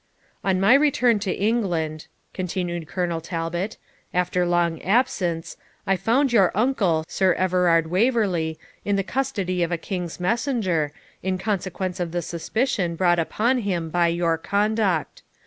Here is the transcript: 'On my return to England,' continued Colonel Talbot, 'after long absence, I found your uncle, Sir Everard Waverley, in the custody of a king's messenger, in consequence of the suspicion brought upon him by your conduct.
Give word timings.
'On 0.43 0.59
my 0.59 0.73
return 0.73 1.19
to 1.19 1.31
England,' 1.31 2.07
continued 2.33 2.87
Colonel 2.87 3.21
Talbot, 3.21 3.77
'after 4.15 4.47
long 4.47 4.81
absence, 4.81 5.57
I 5.85 5.95
found 5.95 6.33
your 6.33 6.51
uncle, 6.55 7.05
Sir 7.07 7.33
Everard 7.33 7.85
Waverley, 7.85 8.57
in 8.83 8.95
the 8.95 9.03
custody 9.03 9.61
of 9.61 9.71
a 9.71 9.77
king's 9.77 10.19
messenger, 10.19 10.91
in 11.21 11.37
consequence 11.37 11.99
of 11.99 12.13
the 12.13 12.23
suspicion 12.23 12.95
brought 12.95 13.19
upon 13.19 13.59
him 13.59 13.91
by 13.91 14.07
your 14.07 14.39
conduct. 14.39 15.21